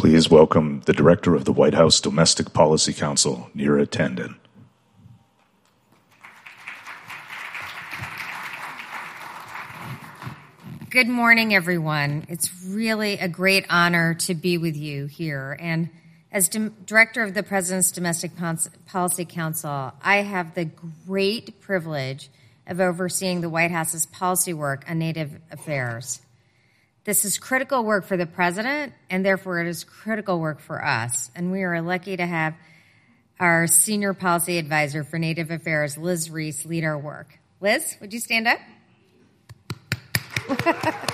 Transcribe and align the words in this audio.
Please 0.00 0.30
welcome 0.30 0.80
the 0.86 0.94
Director 0.94 1.34
of 1.34 1.44
the 1.44 1.52
White 1.52 1.74
House 1.74 2.00
Domestic 2.00 2.54
Policy 2.54 2.94
Council, 2.94 3.50
Neera 3.54 3.86
Tanden. 3.86 4.36
Good 10.88 11.06
morning, 11.06 11.54
everyone. 11.54 12.24
It's 12.30 12.50
really 12.64 13.18
a 13.18 13.28
great 13.28 13.66
honor 13.68 14.14
to 14.20 14.34
be 14.34 14.56
with 14.56 14.74
you 14.74 15.04
here. 15.04 15.54
And 15.60 15.90
as 16.32 16.48
Director 16.48 17.22
of 17.22 17.34
the 17.34 17.42
President's 17.42 17.90
Domestic 17.90 18.30
Policy 18.86 19.26
Council, 19.26 19.92
I 20.00 20.22
have 20.22 20.54
the 20.54 20.70
great 21.06 21.60
privilege 21.60 22.30
of 22.66 22.80
overseeing 22.80 23.42
the 23.42 23.50
White 23.50 23.70
House's 23.70 24.06
policy 24.06 24.54
work 24.54 24.82
on 24.88 24.98
Native 24.98 25.38
affairs. 25.50 26.22
This 27.10 27.24
is 27.24 27.38
critical 27.38 27.82
work 27.82 28.04
for 28.04 28.16
the 28.16 28.24
president, 28.24 28.92
and 29.10 29.26
therefore 29.26 29.60
it 29.60 29.66
is 29.66 29.82
critical 29.82 30.38
work 30.38 30.60
for 30.60 30.80
us. 30.80 31.28
And 31.34 31.50
we 31.50 31.64
are 31.64 31.82
lucky 31.82 32.16
to 32.16 32.24
have 32.24 32.54
our 33.40 33.66
senior 33.66 34.14
policy 34.14 34.58
advisor 34.58 35.02
for 35.02 35.18
Native 35.18 35.50
Affairs, 35.50 35.98
Liz 35.98 36.30
Reese, 36.30 36.64
lead 36.64 36.84
our 36.84 36.96
work. 36.96 37.36
Liz, 37.60 37.96
would 38.00 38.12
you 38.12 38.20
stand 38.20 38.46
up? 38.46 38.60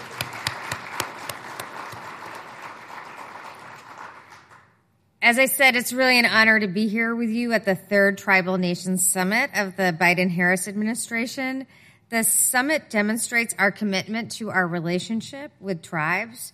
As 5.22 5.38
I 5.38 5.46
said, 5.46 5.76
it's 5.76 5.94
really 5.94 6.18
an 6.18 6.26
honor 6.26 6.60
to 6.60 6.68
be 6.68 6.88
here 6.88 7.16
with 7.16 7.30
you 7.30 7.54
at 7.54 7.64
the 7.64 7.74
third 7.74 8.18
Tribal 8.18 8.58
Nations 8.58 9.10
Summit 9.10 9.50
of 9.54 9.76
the 9.76 9.96
Biden 9.98 10.30
Harris 10.30 10.68
administration. 10.68 11.66
The 12.08 12.22
summit 12.22 12.88
demonstrates 12.88 13.54
our 13.58 13.72
commitment 13.72 14.30
to 14.32 14.50
our 14.50 14.66
relationship 14.66 15.50
with 15.58 15.82
tribes, 15.82 16.52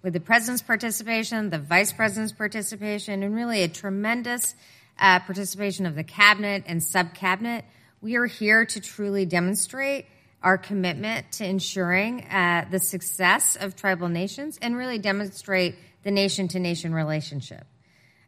with 0.00 0.12
the 0.12 0.20
president's 0.20 0.62
participation, 0.62 1.50
the 1.50 1.58
vice 1.58 1.92
president's 1.92 2.32
participation, 2.32 3.24
and 3.24 3.34
really 3.34 3.64
a 3.64 3.68
tremendous 3.68 4.54
uh, 5.00 5.18
participation 5.20 5.86
of 5.86 5.96
the 5.96 6.04
cabinet 6.04 6.64
and 6.66 6.80
sub 6.80 7.14
cabinet. 7.14 7.64
We 8.00 8.14
are 8.14 8.26
here 8.26 8.64
to 8.64 8.80
truly 8.80 9.26
demonstrate 9.26 10.06
our 10.40 10.56
commitment 10.56 11.32
to 11.32 11.46
ensuring 11.46 12.24
uh, 12.24 12.66
the 12.70 12.78
success 12.78 13.56
of 13.56 13.74
tribal 13.74 14.08
nations 14.08 14.56
and 14.62 14.76
really 14.76 14.98
demonstrate 14.98 15.74
the 16.04 16.12
nation 16.12 16.46
to 16.48 16.60
nation 16.60 16.94
relationship. 16.94 17.64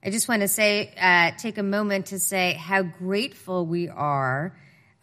I 0.04 0.10
just 0.10 0.28
want 0.28 0.42
to 0.42 0.48
say, 0.48 0.92
uh, 1.00 1.30
take 1.38 1.56
a 1.56 1.62
moment 1.62 2.06
to 2.06 2.18
say 2.18 2.54
how 2.54 2.82
grateful 2.82 3.64
we 3.64 3.88
are 3.88 4.54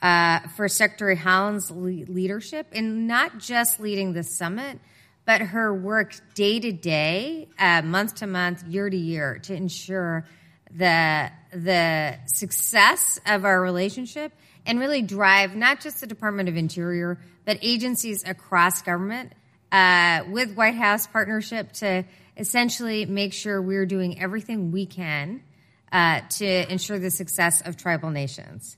uh, 0.01 0.39
for 0.55 0.67
Secretary 0.67 1.15
Haaland's 1.15 1.69
le- 1.69 2.11
leadership 2.11 2.67
in 2.71 3.07
not 3.07 3.37
just 3.37 3.79
leading 3.79 4.13
the 4.13 4.23
summit, 4.23 4.79
but 5.25 5.41
her 5.41 5.73
work 5.73 6.15
day 6.33 6.59
to 6.59 6.71
day, 6.71 7.47
uh, 7.59 7.81
month 7.83 8.15
to 8.15 8.27
month, 8.27 8.63
year 8.63 8.89
to 8.89 8.97
year 8.97 9.39
to 9.43 9.53
ensure 9.53 10.25
the, 10.73 11.29
the 11.53 12.17
success 12.25 13.19
of 13.25 13.45
our 13.45 13.61
relationship 13.61 14.33
and 14.65 14.79
really 14.79 15.01
drive 15.01 15.55
not 15.55 15.81
just 15.81 16.01
the 16.01 16.07
Department 16.07 16.49
of 16.49 16.57
Interior, 16.57 17.19
but 17.45 17.59
agencies 17.61 18.23
across 18.25 18.81
government 18.81 19.33
uh, 19.71 20.23
with 20.29 20.53
White 20.55 20.75
House 20.75 21.07
partnership 21.07 21.71
to 21.73 22.03
essentially 22.37 23.05
make 23.05 23.33
sure 23.33 23.61
we're 23.61 23.85
doing 23.85 24.19
everything 24.19 24.71
we 24.71 24.85
can 24.85 25.43
uh, 25.91 26.21
to 26.29 26.71
ensure 26.71 26.99
the 26.99 27.11
success 27.11 27.61
of 27.61 27.77
tribal 27.77 28.09
nations. 28.09 28.77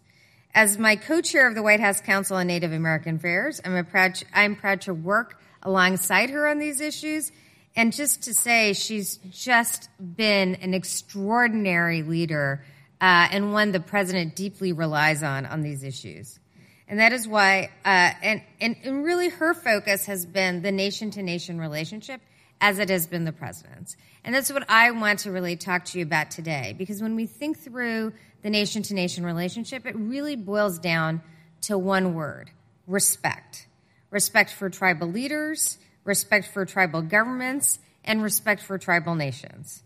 As 0.56 0.78
my 0.78 0.96
co-chair 0.96 1.48
of 1.48 1.56
the 1.56 1.64
White 1.64 1.80
House 1.80 2.00
Council 2.00 2.38
on 2.38 2.46
Native 2.46 2.74
American 2.74 3.16
Affairs, 3.16 3.60
I'm, 3.66 3.84
proud, 3.86 4.22
I'm 4.34 4.56
proud 4.56 4.82
to 4.82 4.94
work 4.94 5.40
alongside 5.64 6.30
her 6.30 6.48
on 6.48 6.60
these 6.60 6.80
issues. 6.80 7.32
And 7.76 7.92
just 7.92 8.24
to 8.24 8.36
say, 8.36 8.74
she's 8.74 9.18
just 9.32 9.90
been 10.00 10.56
an 10.56 10.76
extraordinary 10.76 12.04
leader 12.04 12.64
uh, 13.02 13.30
and 13.32 13.52
one 13.52 13.72
the 13.72 13.80
president 13.80 14.36
deeply 14.36 14.74
relies 14.74 15.24
on 15.24 15.48
on 15.48 15.62
these 15.62 15.84
issues. 15.84 16.40
And 16.88 17.00
that 17.00 17.14
is 17.14 17.28
why, 17.28 17.72
uh, 17.84 18.12
and, 18.22 18.42
and, 18.62 18.76
and 18.84 19.04
really 19.04 19.30
her 19.30 19.56
focus 19.56 20.06
has 20.06 20.24
been 20.24 20.62
the 20.62 20.72
nation 20.72 21.10
to 21.12 21.24
nation 21.24 21.60
relationship 21.60 22.22
as 22.64 22.80
it 22.80 22.88
has 22.88 23.06
been 23.06 23.26
the 23.26 23.34
president's. 23.34 23.98
And 24.24 24.34
that's 24.34 24.50
what 24.50 24.64
I 24.70 24.92
want 24.92 25.20
to 25.20 25.32
really 25.32 25.58
talk 25.58 25.84
to 25.84 26.00
you 26.00 26.06
about 26.06 26.32
today, 26.32 26.74
because 26.78 27.02
when 27.02 27.14
we 27.14 27.26
think 27.26 27.60
through 27.60 28.14
the 28.42 28.50
nation 28.50 28.82
to 28.84 28.94
nation 28.94 29.26
relationship, 29.26 29.86
it 29.86 29.98
really 29.98 30.38
boils 30.38 30.80
down 30.80 31.22
to 31.64 31.78
one 31.78 32.14
word 32.14 32.52
respect. 32.88 33.68
Respect 34.12 34.50
for 34.50 34.70
tribal 34.70 35.10
leaders, 35.10 35.78
respect 36.06 36.52
for 36.54 36.66
tribal 36.66 37.02
governments, 37.02 37.80
and 38.06 38.24
respect 38.24 38.62
for 38.62 38.78
tribal 38.78 39.16
nations. 39.16 39.84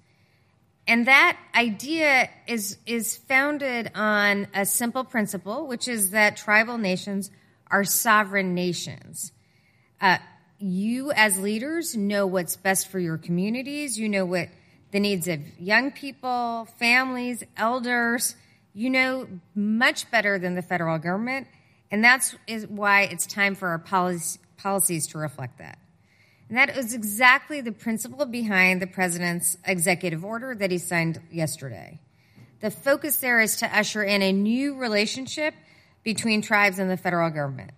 And 0.87 1.07
that 1.07 1.35
idea 1.55 2.29
is, 2.47 2.77
is 2.85 3.17
founded 3.17 3.89
on 3.95 4.47
a 4.53 4.67
simple 4.67 5.03
principle, 5.03 5.66
which 5.66 5.87
is 5.87 6.11
that 6.11 6.37
tribal 6.37 6.77
nations 6.77 7.31
are 7.71 7.83
sovereign 7.83 8.53
nations. 8.53 9.31
Uh, 9.99 10.19
you, 10.59 11.12
as 11.12 11.40
leaders, 11.40 11.95
know 11.95 12.25
what's 12.25 12.56
best 12.56 12.90
for 12.90 13.00
your 13.00 13.18
communities. 13.18 13.97
You 13.97 14.09
know 14.09 14.25
what 14.25 14.50
the 14.91 15.00
needs 15.00 15.28
of 15.28 15.40
young 15.59 15.91
people, 15.91 16.68
families, 16.79 17.44
elders, 17.57 18.35
you 18.73 18.90
know 18.90 19.28
much 19.56 20.09
better 20.12 20.38
than 20.38 20.56
the 20.56 20.62
federal 20.62 20.97
government, 21.00 21.47
and 21.91 22.03
that's 22.03 22.35
why 22.67 23.03
it's 23.03 23.25
time 23.25 23.56
for 23.56 23.69
our 23.69 23.79
policy, 23.79 24.40
policies 24.57 25.07
to 25.07 25.17
reflect 25.17 25.57
that. 25.57 25.79
And 26.50 26.57
that 26.57 26.78
is 26.78 26.94
exactly 26.94 27.59
the 27.62 27.72
principle 27.72 28.25
behind 28.25 28.81
the 28.81 28.88
president's 28.88 29.57
executive 29.66 30.23
order 30.23 30.56
that 30.56 30.72
he 30.72 30.78
signed 30.78 31.19
yesterday. 31.31 32.00
The 32.62 32.72
focus 32.72 33.17
there 33.17 33.41
is 33.41 33.57
to 33.57 33.78
usher 33.78 34.03
in 34.03 34.22
a 34.22 34.31
new 34.31 34.75
relationship 34.75 35.53
between 36.03 36.41
tribes 36.41 36.79
and 36.79 36.90
the 36.90 36.97
federal 36.97 37.29
government. 37.29 37.72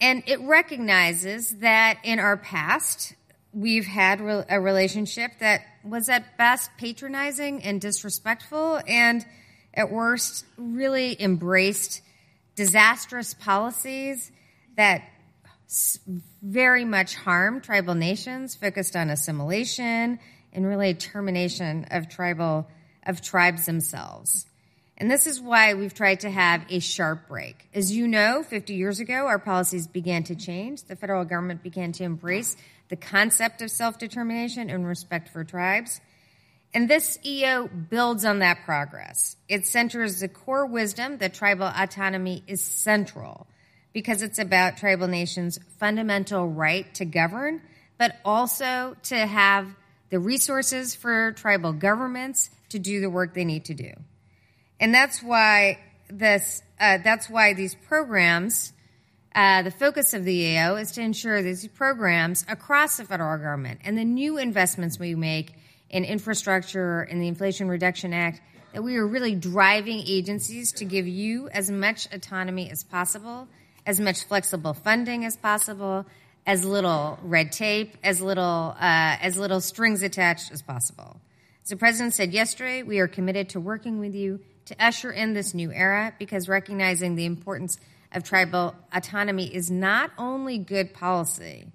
And 0.00 0.22
it 0.26 0.40
recognizes 0.40 1.58
that 1.58 1.98
in 2.04 2.18
our 2.18 2.36
past, 2.36 3.14
we've 3.52 3.86
had 3.86 4.20
a 4.48 4.60
relationship 4.60 5.32
that 5.40 5.62
was 5.84 6.08
at 6.08 6.38
best 6.38 6.70
patronizing 6.78 7.62
and 7.62 7.80
disrespectful 7.80 8.80
and 8.86 9.24
at 9.74 9.90
worst, 9.90 10.44
really 10.56 11.20
embraced 11.20 12.02
disastrous 12.56 13.34
policies 13.34 14.30
that 14.76 15.02
very 16.42 16.84
much 16.84 17.14
harmed 17.14 17.62
tribal 17.62 17.94
nations, 17.94 18.56
focused 18.56 18.96
on 18.96 19.10
assimilation 19.10 20.18
and 20.52 20.66
really 20.66 20.94
termination 20.94 21.86
of 21.90 22.08
tribal 22.08 22.66
of 23.06 23.22
tribes 23.22 23.66
themselves. 23.66 24.46
And 25.00 25.10
this 25.10 25.26
is 25.26 25.40
why 25.40 25.72
we've 25.72 25.94
tried 25.94 26.20
to 26.20 26.30
have 26.30 26.62
a 26.68 26.78
sharp 26.78 27.26
break. 27.26 27.66
As 27.72 27.90
you 27.90 28.06
know, 28.06 28.42
50 28.42 28.74
years 28.74 29.00
ago, 29.00 29.26
our 29.26 29.38
policies 29.38 29.86
began 29.86 30.24
to 30.24 30.34
change. 30.34 30.82
The 30.84 30.94
federal 30.94 31.24
government 31.24 31.62
began 31.62 31.92
to 31.92 32.04
embrace 32.04 32.54
the 32.90 32.96
concept 32.96 33.62
of 33.62 33.70
self 33.70 33.98
determination 33.98 34.68
and 34.68 34.86
respect 34.86 35.30
for 35.30 35.42
tribes. 35.42 36.02
And 36.74 36.88
this 36.88 37.18
EO 37.24 37.66
builds 37.68 38.26
on 38.26 38.40
that 38.40 38.58
progress. 38.66 39.36
It 39.48 39.66
centers 39.66 40.20
the 40.20 40.28
core 40.28 40.66
wisdom 40.66 41.16
that 41.18 41.32
tribal 41.32 41.72
autonomy 41.74 42.44
is 42.46 42.62
central 42.62 43.46
because 43.94 44.20
it's 44.20 44.38
about 44.38 44.76
tribal 44.76 45.08
nations' 45.08 45.58
fundamental 45.78 46.46
right 46.46 46.92
to 46.96 47.06
govern, 47.06 47.62
but 47.96 48.16
also 48.22 48.94
to 49.04 49.16
have 49.16 49.66
the 50.10 50.18
resources 50.18 50.94
for 50.94 51.32
tribal 51.32 51.72
governments 51.72 52.50
to 52.68 52.78
do 52.78 53.00
the 53.00 53.10
work 53.10 53.32
they 53.32 53.46
need 53.46 53.64
to 53.64 53.74
do. 53.74 53.92
And 54.80 54.94
that's 54.94 55.22
why 55.22 55.78
this, 56.08 56.62
uh, 56.80 56.98
that's 57.04 57.28
why 57.28 57.52
these 57.52 57.74
programs, 57.74 58.72
uh, 59.34 59.62
the 59.62 59.70
focus 59.70 60.14
of 60.14 60.24
the 60.24 60.34
EO 60.34 60.76
is 60.76 60.90
to 60.92 61.02
ensure 61.02 61.42
these 61.42 61.68
programs 61.68 62.44
across 62.48 62.96
the 62.96 63.04
federal 63.04 63.36
government 63.36 63.80
and 63.84 63.96
the 63.96 64.04
new 64.04 64.38
investments 64.38 64.98
we 64.98 65.14
make 65.14 65.54
in 65.90 66.04
infrastructure 66.04 67.02
in 67.02 67.20
the 67.20 67.28
Inflation 67.28 67.68
Reduction 67.68 68.14
Act 68.14 68.40
that 68.72 68.82
we 68.82 68.96
are 68.96 69.06
really 69.06 69.34
driving 69.34 70.02
agencies 70.06 70.72
to 70.72 70.84
give 70.84 71.06
you 71.06 71.48
as 71.50 71.70
much 71.70 72.08
autonomy 72.12 72.70
as 72.70 72.82
possible, 72.82 73.48
as 73.84 74.00
much 74.00 74.24
flexible 74.24 74.72
funding 74.72 75.24
as 75.24 75.36
possible, 75.36 76.06
as 76.46 76.64
little 76.64 77.18
red 77.22 77.52
tape, 77.52 77.96
as 78.02 78.20
little 78.20 78.74
uh, 78.78 79.16
as 79.20 79.36
little 79.36 79.60
strings 79.60 80.02
attached 80.02 80.52
as 80.52 80.62
possible. 80.62 81.20
As 81.64 81.70
the 81.70 81.76
president 81.76 82.14
said 82.14 82.32
yesterday, 82.32 82.82
we 82.82 83.00
are 83.00 83.08
committed 83.08 83.50
to 83.50 83.60
working 83.60 83.98
with 83.98 84.14
you 84.14 84.40
to 84.70 84.84
usher 84.84 85.10
in 85.10 85.34
this 85.34 85.52
new 85.52 85.72
era 85.72 86.14
because 86.18 86.48
recognizing 86.48 87.16
the 87.16 87.24
importance 87.24 87.78
of 88.12 88.22
tribal 88.22 88.74
autonomy 88.92 89.52
is 89.52 89.70
not 89.70 90.12
only 90.16 90.58
good 90.58 90.94
policy; 90.94 91.66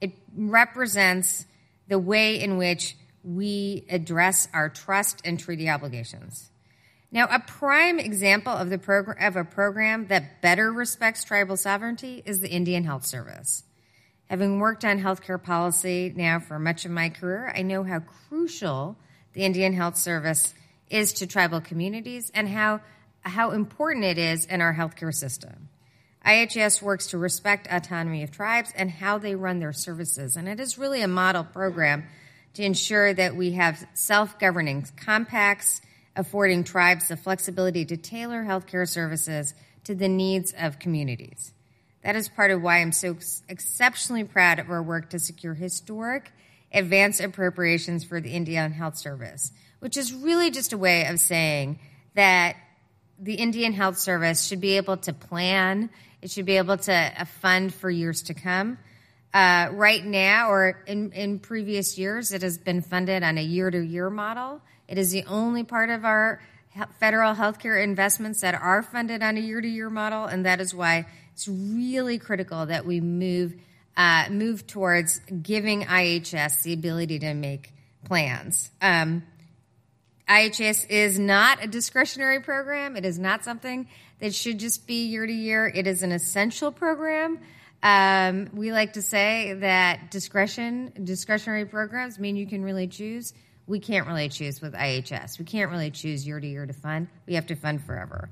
it 0.00 0.12
represents 0.36 1.46
the 1.86 1.98
way 1.98 2.40
in 2.40 2.56
which 2.56 2.96
we 3.22 3.84
address 3.88 4.48
our 4.52 4.68
trust 4.68 5.22
and 5.24 5.38
treaty 5.38 5.68
obligations. 5.68 6.50
Now, 7.12 7.26
a 7.30 7.40
prime 7.40 7.98
example 7.98 8.52
of, 8.52 8.70
the 8.70 8.78
progr- 8.78 9.24
of 9.24 9.36
a 9.36 9.44
program 9.44 10.06
that 10.08 10.40
better 10.42 10.72
respects 10.72 11.24
tribal 11.24 11.56
sovereignty 11.56 12.22
is 12.24 12.40
the 12.40 12.50
Indian 12.50 12.84
Health 12.84 13.04
Service. 13.04 13.64
Having 14.26 14.60
worked 14.60 14.84
on 14.84 15.00
healthcare 15.00 15.42
policy 15.42 16.12
now 16.14 16.38
for 16.38 16.58
much 16.58 16.84
of 16.84 16.90
my 16.90 17.10
career, 17.10 17.52
I 17.54 17.62
know 17.62 17.82
how 17.82 18.00
crucial 18.28 18.96
the 19.34 19.42
Indian 19.44 19.72
Health 19.72 19.96
Service 19.96 20.54
is 20.90 21.14
to 21.14 21.26
tribal 21.26 21.60
communities 21.60 22.30
and 22.34 22.48
how, 22.48 22.80
how 23.22 23.52
important 23.52 24.04
it 24.04 24.18
is 24.18 24.44
in 24.44 24.60
our 24.60 24.74
healthcare 24.74 25.14
system. 25.14 25.68
IHS 26.26 26.82
works 26.82 27.08
to 27.08 27.18
respect 27.18 27.66
autonomy 27.70 28.22
of 28.22 28.30
tribes 28.30 28.72
and 28.76 28.90
how 28.90 29.16
they 29.16 29.34
run 29.34 29.58
their 29.58 29.72
services, 29.72 30.36
and 30.36 30.48
it 30.48 30.60
is 30.60 30.76
really 30.76 31.00
a 31.00 31.08
model 31.08 31.44
program 31.44 32.04
to 32.54 32.62
ensure 32.62 33.14
that 33.14 33.36
we 33.36 33.52
have 33.52 33.86
self 33.94 34.38
governing 34.38 34.84
compacts 34.96 35.80
affording 36.16 36.64
tribes 36.64 37.08
the 37.08 37.16
flexibility 37.16 37.84
to 37.86 37.96
tailor 37.96 38.42
healthcare 38.42 38.86
services 38.86 39.54
to 39.84 39.94
the 39.94 40.08
needs 40.08 40.52
of 40.58 40.78
communities. 40.78 41.54
That 42.02 42.16
is 42.16 42.28
part 42.28 42.50
of 42.50 42.60
why 42.60 42.78
I'm 42.78 42.92
so 42.92 43.16
exceptionally 43.48 44.24
proud 44.24 44.58
of 44.58 44.70
our 44.70 44.82
work 44.82 45.10
to 45.10 45.18
secure 45.18 45.54
historic 45.54 46.32
advance 46.72 47.20
appropriations 47.20 48.04
for 48.04 48.20
the 48.20 48.30
Indian 48.30 48.72
Health 48.72 48.96
Service, 48.96 49.52
which 49.80 49.96
is 49.96 50.14
really 50.14 50.50
just 50.50 50.72
a 50.72 50.78
way 50.78 51.06
of 51.06 51.18
saying 51.18 51.78
that 52.14 52.56
the 53.18 53.34
Indian 53.34 53.72
Health 53.72 53.98
Service 53.98 54.46
should 54.46 54.60
be 54.60 54.76
able 54.76 54.96
to 54.98 55.12
plan, 55.12 55.90
it 56.22 56.30
should 56.30 56.46
be 56.46 56.56
able 56.56 56.78
to 56.78 56.92
uh, 56.92 57.24
fund 57.24 57.74
for 57.74 57.90
years 57.90 58.22
to 58.22 58.34
come. 58.34 58.78
Uh, 59.32 59.68
right 59.72 60.04
now, 60.04 60.50
or 60.50 60.82
in, 60.86 61.12
in 61.12 61.38
previous 61.38 61.96
years, 61.96 62.32
it 62.32 62.42
has 62.42 62.58
been 62.58 62.82
funded 62.82 63.22
on 63.22 63.38
a 63.38 63.42
year 63.42 63.70
to 63.70 63.78
year 63.78 64.10
model. 64.10 64.60
It 64.88 64.98
is 64.98 65.12
the 65.12 65.24
only 65.26 65.62
part 65.62 65.88
of 65.88 66.04
our 66.04 66.40
federal 66.98 67.34
healthcare 67.34 67.82
investments 67.82 68.40
that 68.40 68.54
are 68.54 68.82
funded 68.82 69.22
on 69.22 69.36
a 69.36 69.40
year 69.40 69.60
to 69.60 69.68
year 69.68 69.90
model, 69.90 70.24
and 70.24 70.46
that 70.46 70.60
is 70.60 70.74
why 70.74 71.06
it's 71.32 71.46
really 71.46 72.18
critical 72.18 72.66
that 72.66 72.84
we 72.86 73.00
move 73.00 73.54
uh, 73.96 74.26
move 74.30 74.66
towards 74.66 75.20
giving 75.42 75.82
IHS 75.82 76.62
the 76.62 76.72
ability 76.72 77.18
to 77.18 77.34
make 77.34 77.72
plans. 78.04 78.70
Um, 78.80 79.22
IHS 80.30 80.88
is 80.88 81.18
not 81.18 81.64
a 81.64 81.66
discretionary 81.66 82.40
program. 82.40 82.96
It 82.96 83.04
is 83.04 83.18
not 83.18 83.44
something 83.44 83.88
that 84.20 84.32
should 84.32 84.60
just 84.60 84.86
be 84.86 85.06
year 85.06 85.26
to 85.26 85.32
year. 85.32 85.66
It 85.66 85.88
is 85.88 86.04
an 86.04 86.12
essential 86.12 86.70
program. 86.70 87.40
Um, 87.82 88.50
we 88.52 88.72
like 88.72 88.92
to 88.92 89.02
say 89.02 89.54
that 89.54 90.10
discretion, 90.10 90.92
discretionary 91.02 91.64
programs 91.64 92.18
mean 92.18 92.36
you 92.36 92.46
can 92.46 92.62
really 92.62 92.86
choose. 92.86 93.32
We 93.66 93.80
can't 93.80 94.06
really 94.06 94.28
choose 94.28 94.60
with 94.60 94.74
IHS. 94.74 95.38
We 95.38 95.46
can't 95.46 95.70
really 95.70 95.90
choose 95.90 96.26
year 96.26 96.38
to 96.38 96.46
year 96.46 96.64
to 96.64 96.72
fund. 96.72 97.08
We 97.26 97.34
have 97.34 97.46
to 97.46 97.56
fund 97.56 97.82
forever. 97.84 98.28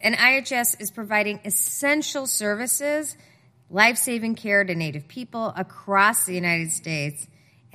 And 0.00 0.16
IHS 0.16 0.80
is 0.80 0.90
providing 0.90 1.40
essential 1.44 2.26
services, 2.26 3.16
life 3.70 3.96
saving 3.96 4.34
care 4.34 4.64
to 4.64 4.74
Native 4.74 5.06
people 5.06 5.52
across 5.56 6.26
the 6.26 6.34
United 6.34 6.72
States. 6.72 7.26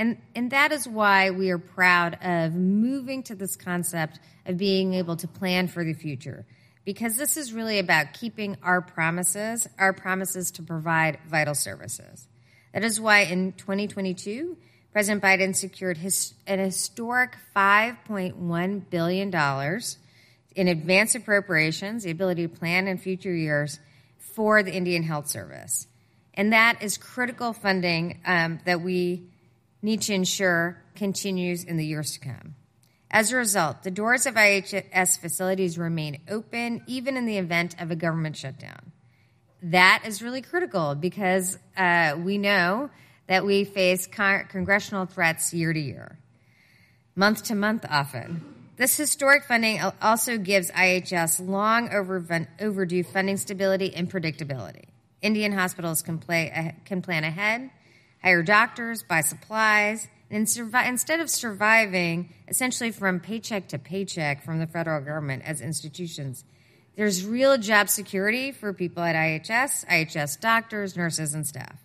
And, 0.01 0.17
and 0.33 0.49
that 0.49 0.71
is 0.71 0.87
why 0.87 1.29
we 1.29 1.51
are 1.51 1.59
proud 1.59 2.17
of 2.23 2.55
moving 2.55 3.21
to 3.21 3.35
this 3.35 3.55
concept 3.55 4.19
of 4.47 4.57
being 4.57 4.95
able 4.95 5.15
to 5.17 5.27
plan 5.27 5.67
for 5.67 5.83
the 5.83 5.93
future. 5.93 6.43
Because 6.85 7.17
this 7.17 7.37
is 7.37 7.53
really 7.53 7.77
about 7.77 8.13
keeping 8.13 8.57
our 8.63 8.81
promises, 8.81 9.69
our 9.77 9.93
promises 9.93 10.49
to 10.53 10.63
provide 10.63 11.19
vital 11.29 11.53
services. 11.53 12.27
That 12.73 12.83
is 12.83 12.99
why 12.99 13.19
in 13.25 13.51
2022, 13.51 14.57
President 14.91 15.21
Biden 15.21 15.55
secured 15.55 15.97
his, 15.97 16.33
an 16.47 16.57
historic 16.57 17.37
$5.1 17.55 18.89
billion 18.89 19.81
in 20.55 20.67
advance 20.67 21.13
appropriations, 21.13 22.05
the 22.05 22.09
ability 22.09 22.47
to 22.47 22.49
plan 22.49 22.87
in 22.87 22.97
future 22.97 23.35
years 23.35 23.79
for 24.17 24.63
the 24.63 24.73
Indian 24.73 25.03
Health 25.03 25.27
Service. 25.27 25.85
And 26.33 26.53
that 26.53 26.81
is 26.81 26.97
critical 26.97 27.53
funding 27.53 28.19
um, 28.25 28.61
that 28.65 28.81
we 28.81 29.27
need 29.81 30.01
to 30.03 30.13
ensure 30.13 30.81
continues 30.95 31.63
in 31.63 31.77
the 31.77 31.85
years 31.85 32.13
to 32.13 32.19
come. 32.19 32.55
As 33.09 33.31
a 33.31 33.35
result, 33.35 33.83
the 33.83 33.91
doors 33.91 34.25
of 34.25 34.35
IHS 34.35 35.19
facilities 35.19 35.77
remain 35.77 36.21
open 36.29 36.81
even 36.87 37.17
in 37.17 37.25
the 37.25 37.37
event 37.37 37.75
of 37.79 37.91
a 37.91 37.95
government 37.95 38.37
shutdown. 38.37 38.91
That 39.63 40.03
is 40.05 40.21
really 40.21 40.41
critical 40.41 40.95
because 40.95 41.57
uh, 41.75 42.15
we 42.17 42.37
know 42.37 42.89
that 43.27 43.45
we 43.45 43.65
face 43.65 44.07
con- 44.07 44.45
congressional 44.49 45.05
threats 45.05 45.53
year 45.53 45.73
to 45.73 45.79
year, 45.79 46.17
month 47.15 47.43
to 47.43 47.55
month 47.55 47.85
often. 47.89 48.43
This 48.77 48.97
historic 48.97 49.43
funding 49.43 49.79
also 50.01 50.37
gives 50.37 50.71
IHS 50.71 51.45
long 51.45 51.89
overdue 52.59 53.03
funding 53.03 53.37
stability 53.37 53.93
and 53.93 54.09
predictability. 54.09 54.85
Indian 55.21 55.51
hospitals 55.51 56.01
can, 56.01 56.17
play, 56.17 56.75
can 56.85 57.01
plan 57.01 57.23
ahead, 57.23 57.69
hire 58.21 58.43
doctors, 58.43 59.03
buy 59.03 59.21
supplies, 59.21 60.07
and 60.29 60.47
instead 60.47 61.19
of 61.19 61.29
surviving 61.29 62.33
essentially 62.47 62.91
from 62.91 63.19
paycheck 63.19 63.67
to 63.69 63.77
paycheck 63.77 64.43
from 64.43 64.59
the 64.59 64.67
federal 64.67 65.01
government 65.01 65.43
as 65.45 65.59
institutions, 65.61 66.45
there's 66.95 67.25
real 67.25 67.57
job 67.57 67.89
security 67.89 68.51
for 68.51 68.73
people 68.73 69.03
at 69.03 69.15
IHS, 69.15 69.85
IHS 69.87 70.39
doctors, 70.39 70.95
nurses, 70.95 71.33
and 71.33 71.45
staff. 71.45 71.77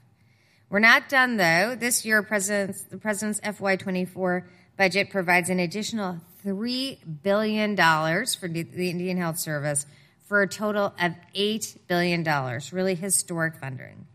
We're 0.68 0.80
not 0.80 1.08
done 1.08 1.36
though. 1.36 1.76
This 1.78 2.04
year, 2.04 2.22
President's, 2.22 2.82
the 2.82 2.98
President's 2.98 3.40
FY24 3.40 4.44
budget 4.76 5.10
provides 5.10 5.48
an 5.48 5.60
additional 5.60 6.20
$3 6.44 7.22
billion 7.22 7.76
for 7.76 8.48
the 8.48 8.90
Indian 8.90 9.16
Health 9.16 9.38
Service 9.38 9.86
for 10.28 10.42
a 10.42 10.48
total 10.48 10.92
of 11.00 11.12
$8 11.34 11.78
billion, 11.88 12.24
really 12.72 12.94
historic 12.94 13.56
funding. 13.56 14.06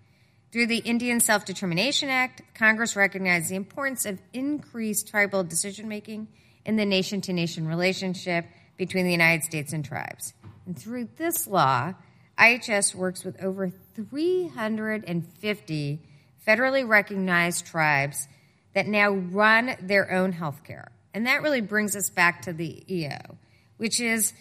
Through 0.51 0.67
the 0.67 0.79
Indian 0.79 1.21
Self 1.21 1.45
Determination 1.45 2.09
Act, 2.09 2.41
Congress 2.53 2.97
recognized 2.97 3.49
the 3.49 3.55
importance 3.55 4.05
of 4.05 4.21
increased 4.33 5.07
tribal 5.07 5.45
decision 5.45 5.87
making 5.87 6.27
in 6.65 6.75
the 6.75 6.85
nation 6.85 7.21
to 7.21 7.31
nation 7.31 7.65
relationship 7.67 8.45
between 8.75 9.05
the 9.05 9.11
United 9.11 9.45
States 9.45 9.71
and 9.71 9.85
tribes. 9.85 10.33
And 10.65 10.77
through 10.77 11.07
this 11.15 11.47
law, 11.47 11.93
IHS 12.37 12.93
works 12.93 13.23
with 13.23 13.41
over 13.41 13.71
350 13.95 16.01
federally 16.45 16.87
recognized 16.87 17.65
tribes 17.65 18.27
that 18.73 18.87
now 18.87 19.11
run 19.11 19.77
their 19.79 20.11
own 20.11 20.33
health 20.33 20.65
care. 20.65 20.91
And 21.13 21.27
that 21.27 21.43
really 21.43 21.61
brings 21.61 21.95
us 21.95 22.09
back 22.09 22.41
to 22.43 22.53
the 22.53 22.83
EO, 22.93 23.37
which 23.77 24.01
is 24.01 24.33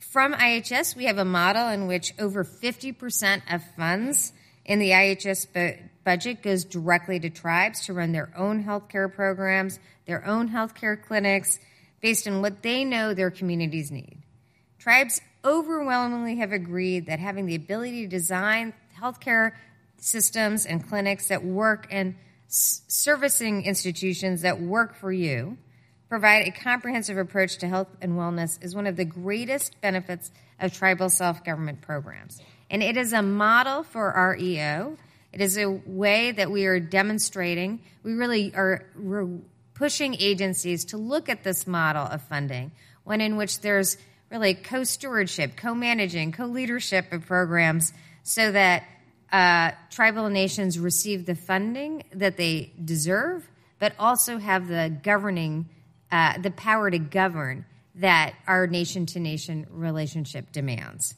from 0.00 0.32
IHS, 0.32 0.96
we 0.96 1.04
have 1.04 1.18
a 1.18 1.24
model 1.24 1.68
in 1.68 1.86
which 1.86 2.12
over 2.18 2.42
50% 2.44 3.42
of 3.52 3.62
funds 3.76 4.32
in 4.68 4.78
the 4.78 4.90
IHS 4.90 5.46
bu- 5.52 5.82
budget 6.04 6.42
goes 6.42 6.64
directly 6.64 7.18
to 7.18 7.30
tribes 7.30 7.86
to 7.86 7.94
run 7.94 8.12
their 8.12 8.30
own 8.36 8.62
healthcare 8.62 9.12
programs, 9.12 9.80
their 10.06 10.24
own 10.24 10.50
healthcare 10.50 11.02
clinics, 11.02 11.58
based 12.00 12.28
on 12.28 12.42
what 12.42 12.62
they 12.62 12.84
know 12.84 13.14
their 13.14 13.30
communities 13.30 13.90
need. 13.90 14.18
Tribes 14.78 15.20
overwhelmingly 15.44 16.36
have 16.36 16.52
agreed 16.52 17.06
that 17.06 17.18
having 17.18 17.46
the 17.46 17.54
ability 17.54 18.02
to 18.02 18.08
design 18.08 18.74
healthcare 18.96 19.52
systems 19.96 20.66
and 20.66 20.86
clinics 20.86 21.28
that 21.28 21.42
work 21.42 21.86
and 21.90 22.14
s- 22.46 22.82
servicing 22.88 23.64
institutions 23.64 24.42
that 24.42 24.60
work 24.60 24.94
for 24.94 25.10
you 25.10 25.56
provide 26.08 26.46
a 26.46 26.50
comprehensive 26.50 27.16
approach 27.16 27.58
to 27.58 27.68
health 27.68 27.88
and 28.00 28.12
wellness 28.12 28.62
is 28.62 28.74
one 28.74 28.86
of 28.86 28.96
the 28.96 29.04
greatest 29.04 29.80
benefits 29.80 30.30
of 30.60 30.72
tribal 30.72 31.08
self 31.08 31.42
government 31.42 31.80
programs. 31.80 32.40
And 32.70 32.82
it 32.82 32.96
is 32.96 33.12
a 33.12 33.22
model 33.22 33.82
for 33.82 34.12
our 34.12 34.36
EO. 34.36 34.96
It 35.32 35.40
is 35.40 35.56
a 35.56 35.68
way 35.68 36.32
that 36.32 36.50
we 36.50 36.66
are 36.66 36.80
demonstrating, 36.80 37.80
we 38.02 38.14
really 38.14 38.54
are 38.54 38.86
pushing 39.74 40.16
agencies 40.18 40.86
to 40.86 40.96
look 40.96 41.28
at 41.28 41.44
this 41.44 41.66
model 41.66 42.04
of 42.04 42.22
funding, 42.22 42.72
one 43.04 43.20
in 43.20 43.36
which 43.36 43.60
there's 43.60 43.96
really 44.30 44.54
co 44.54 44.84
stewardship, 44.84 45.56
co 45.56 45.74
managing, 45.74 46.32
co 46.32 46.46
leadership 46.46 47.12
of 47.12 47.26
programs 47.26 47.92
so 48.22 48.52
that 48.52 48.84
uh, 49.32 49.72
tribal 49.90 50.28
nations 50.28 50.78
receive 50.78 51.26
the 51.26 51.34
funding 51.34 52.02
that 52.12 52.36
they 52.36 52.72
deserve, 52.84 53.48
but 53.78 53.92
also 53.98 54.38
have 54.38 54.68
the 54.68 54.94
governing 55.02 55.68
uh, 56.10 56.38
the 56.38 56.50
power 56.50 56.90
to 56.90 56.98
govern 56.98 57.64
that 57.94 58.34
our 58.46 58.66
nation 58.66 59.04
to 59.06 59.20
nation 59.20 59.66
relationship 59.70 60.50
demands. 60.52 61.14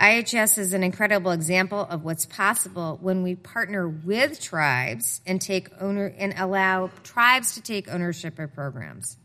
IHS 0.00 0.58
is 0.58 0.74
an 0.74 0.82
incredible 0.82 1.30
example 1.30 1.80
of 1.80 2.04
what's 2.04 2.26
possible 2.26 2.98
when 3.00 3.22
we 3.22 3.34
partner 3.34 3.88
with 3.88 4.38
tribes 4.38 5.22
and 5.26 5.40
take 5.40 5.70
owner 5.80 6.12
and 6.18 6.34
allow 6.36 6.90
tribes 7.02 7.54
to 7.54 7.62
take 7.62 7.88
ownership 7.88 8.38
of 8.38 8.52
programs. 8.52 9.16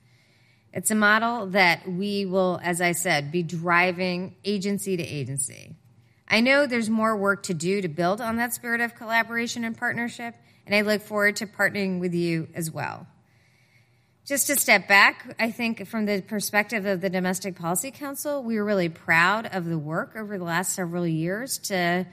It's 0.72 0.90
a 0.90 0.96
model 0.96 1.48
that 1.48 1.86
we 1.86 2.26
will, 2.26 2.58
as 2.64 2.80
I 2.80 2.94
said, 2.94 3.34
be 3.34 3.44
driving 3.44 4.36
agency 4.46 4.96
to 4.96 5.04
agency. 5.04 5.76
I 6.30 6.40
know 6.40 6.66
there's 6.66 6.90
more 6.90 7.18
work 7.18 7.44
to 7.44 7.54
do 7.54 7.82
to 7.82 7.90
build 7.90 8.22
on 8.22 8.38
that 8.38 8.54
spirit 8.54 8.80
of 8.80 8.96
collaboration 8.96 9.66
and 9.66 9.78
partnership, 9.78 10.36
and 10.66 10.74
I 10.74 10.82
look 10.82 11.02
forward 11.02 11.36
to 11.38 11.48
partnering 11.48 12.00
with 12.00 12.14
you 12.14 12.48
as 12.56 12.72
well. 12.72 13.08
Just 14.32 14.48
to 14.48 14.56
step 14.56 14.88
back, 14.88 15.36
I 15.40 15.52
think 15.52 15.86
from 15.88 16.06
the 16.06 16.22
perspective 16.22 16.86
of 16.86 17.02
the 17.02 17.10
Domestic 17.10 17.58
Policy 17.58 17.92
Council, 17.92 18.42
we 18.42 18.56
are 18.56 18.64
really 18.64 18.88
proud 18.88 19.46
of 19.46 19.66
the 19.66 19.78
work 19.78 20.16
over 20.16 20.38
the 20.38 20.46
last 20.46 20.74
several 20.74 21.06
years 21.06 21.58
to 21.58 22.08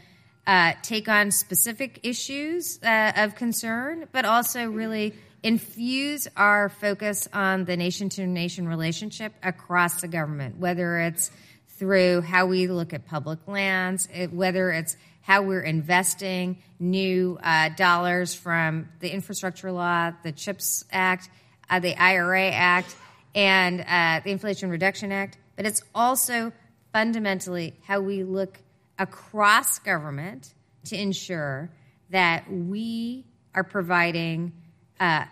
uh, 0.45 0.73
take 0.83 1.09
on 1.09 1.31
specific 1.31 2.01
issues 2.03 2.81
uh, 2.83 3.13
of 3.15 3.37
concern, 3.37 4.09
but 4.11 4.25
also 4.25 4.69
really 4.69 5.15
infuse 5.45 6.27
our 6.37 6.71
focus 6.71 7.29
on 7.33 7.67
the 7.67 7.77
nation 7.77 8.09
to 8.09 8.27
nation 8.27 8.67
relationship 8.67 9.33
across 9.45 10.01
the 10.01 10.09
government, 10.09 10.59
whether 10.59 10.99
it's 10.99 11.31
through 11.77 12.23
how 12.23 12.47
we 12.47 12.67
look 12.67 12.93
at 12.93 13.07
public 13.07 13.39
lands, 13.47 14.09
it, 14.13 14.33
whether 14.33 14.73
it's 14.73 14.97
how 15.21 15.43
we're 15.43 15.63
investing 15.63 16.59
new 16.81 17.39
uh, 17.45 17.69
dollars 17.77 18.35
from 18.35 18.89
the 18.99 19.09
infrastructure 19.09 19.71
law, 19.71 20.11
the 20.25 20.33
CHIPS 20.33 20.85
Act, 20.91 21.31
uh, 21.71 21.81
the 21.81 21.97
IRA 22.01 22.51
Act, 22.51 22.97
and 23.35 23.81
uh, 23.83 24.21
the 24.25 24.31
Inflation 24.31 24.71
Reduction 24.71 25.13
Act, 25.13 25.39
but 25.57 25.67
it's 25.67 25.83
also 25.95 26.53
fundamentally 26.93 27.75
how 27.85 28.01
we 28.01 28.25
look 28.25 28.59
across 28.99 29.79
government 29.79 30.55
to 30.87 30.97
ensure 30.97 31.71
that 32.11 32.51
we 32.51 33.27
are 33.55 33.65
providing 33.65 34.53
uh, 34.99 35.25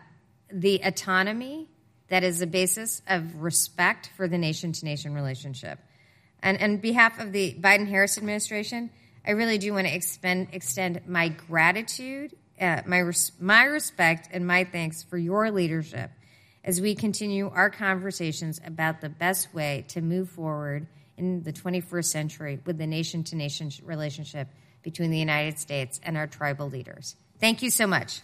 the 0.53 0.81
autonomy 0.85 1.69
that 2.09 2.23
is 2.23 2.39
the 2.39 2.47
basis 2.47 3.03
of 3.09 3.43
respect 3.43 4.11
for 4.17 4.29
the 4.29 4.39
nation 4.39 4.73
to 4.73 4.85
nation 4.85 5.15
relationship. 5.15 5.79
And 6.41 6.63
on 6.63 6.77
behalf 6.77 7.19
of 7.19 7.33
the 7.33 7.55
Biden 7.55 7.89
Harris 7.89 8.19
administration, 8.19 8.91
I 9.27 9.33
really 9.33 9.59
do 9.59 9.73
want 9.73 9.89
to 9.89 9.95
expend, 9.95 10.49
extend 10.53 11.01
my 11.09 11.29
gratitude, 11.29 12.37
uh, 12.61 12.83
my, 12.87 12.99
res- 12.99 13.33
my 13.41 13.65
respect, 13.65 14.29
and 14.33 14.47
my 14.47 14.63
thanks 14.63 15.03
for 15.03 15.19
your 15.19 15.51
leadership 15.51 16.11
as 16.67 16.81
we 16.81 16.97
continue 16.97 17.49
our 17.49 17.71
conversations 17.71 18.61
about 18.67 19.01
the 19.01 19.09
best 19.09 19.55
way 19.55 19.85
to 19.89 20.03
move 20.03 20.29
forward 20.29 20.87
in 21.17 21.43
the 21.45 21.53
21st 21.53 22.05
century 22.05 22.61
with 22.67 22.77
the 22.77 22.87
nation 22.87 23.25
to 23.25 23.37
nation 23.37 23.71
relationship 23.85 24.49
between 24.83 25.11
the 25.11 25.19
United 25.19 25.59
States 25.59 26.01
and 26.03 26.17
our 26.17 26.27
tribal 26.27 26.69
leaders. 26.69 27.17
Thank 27.41 27.63
you 27.63 27.71
so 27.71 27.87
much. 27.87 28.21